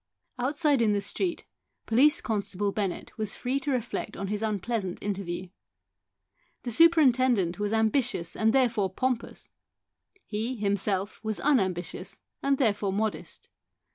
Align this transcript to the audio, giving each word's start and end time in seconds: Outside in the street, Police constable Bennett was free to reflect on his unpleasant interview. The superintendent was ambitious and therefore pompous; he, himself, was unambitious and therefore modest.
Outside 0.39 0.81
in 0.81 0.93
the 0.93 0.99
street, 0.99 1.43
Police 1.85 2.21
constable 2.21 2.71
Bennett 2.71 3.15
was 3.19 3.35
free 3.35 3.59
to 3.59 3.69
reflect 3.71 4.17
on 4.17 4.29
his 4.29 4.41
unpleasant 4.41 4.97
interview. 4.99 5.49
The 6.63 6.71
superintendent 6.71 7.59
was 7.59 7.71
ambitious 7.71 8.35
and 8.35 8.51
therefore 8.51 8.89
pompous; 8.91 9.51
he, 10.25 10.55
himself, 10.55 11.23
was 11.23 11.39
unambitious 11.39 12.19
and 12.41 12.57
therefore 12.57 12.91
modest. 12.91 13.49